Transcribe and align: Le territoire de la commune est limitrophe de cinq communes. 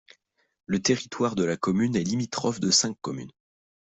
Le 0.65 0.81
territoire 0.81 1.35
de 1.35 1.43
la 1.43 1.57
commune 1.57 1.95
est 1.95 2.03
limitrophe 2.03 2.59
de 2.59 2.71
cinq 2.71 2.95
communes. 3.01 3.29